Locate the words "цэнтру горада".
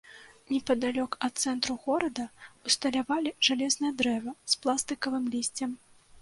1.43-2.25